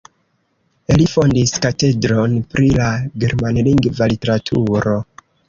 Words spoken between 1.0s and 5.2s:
fondis katedron pri la germanlingva literaturo.